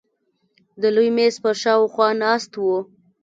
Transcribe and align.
د 0.81 0.83
لوی 0.95 1.09
مېز 1.17 1.35
پر 1.43 1.55
شاوخوا 1.63 2.07
ناست 2.23 2.51
وو. 2.61 2.77